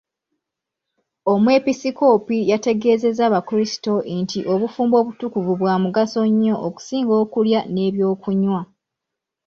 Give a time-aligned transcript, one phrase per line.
[1.31, 8.61] Omwepisikoopi yategeezezza abakrisito nti obufumbo obutukuvu bwa mugaso nnyo okusinga okulya n'ebyokunywa.